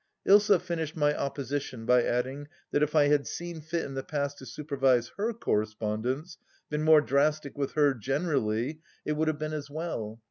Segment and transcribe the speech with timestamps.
[0.27, 4.39] Ilsa finished my opposition by adding that if I had seen fit in the past
[4.39, 6.39] to supervise her correspondence,
[6.71, 10.19] been more drastic with her generally, it would have been as well.